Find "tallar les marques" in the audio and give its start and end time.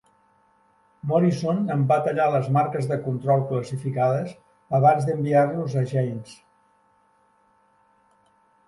2.07-2.89